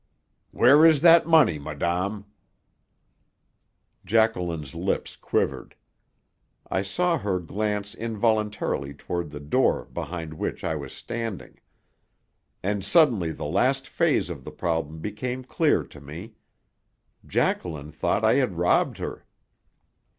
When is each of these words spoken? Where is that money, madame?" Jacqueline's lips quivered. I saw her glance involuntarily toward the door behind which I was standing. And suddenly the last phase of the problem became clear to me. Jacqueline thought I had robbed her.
Where 0.49 0.83
is 0.83 1.01
that 1.01 1.27
money, 1.27 1.59
madame?" 1.59 2.25
Jacqueline's 4.03 4.73
lips 4.73 5.15
quivered. 5.15 5.75
I 6.67 6.81
saw 6.81 7.19
her 7.19 7.39
glance 7.39 7.93
involuntarily 7.93 8.95
toward 8.95 9.29
the 9.29 9.39
door 9.39 9.85
behind 9.85 10.33
which 10.33 10.63
I 10.63 10.75
was 10.75 10.91
standing. 10.91 11.59
And 12.63 12.83
suddenly 12.83 13.31
the 13.31 13.45
last 13.45 13.87
phase 13.87 14.31
of 14.31 14.43
the 14.43 14.49
problem 14.49 15.01
became 15.01 15.43
clear 15.43 15.83
to 15.83 16.01
me. 16.01 16.33
Jacqueline 17.23 17.91
thought 17.91 18.25
I 18.25 18.33
had 18.37 18.57
robbed 18.57 18.97
her. 18.97 19.27